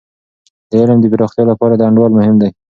د 0.69 0.71
علم 0.81 0.97
د 1.01 1.05
پراختیا 1.13 1.43
لپاره 1.51 1.73
د 1.75 1.81
انډول 1.89 2.11
مهم 2.17 2.35
دی. 2.41 2.49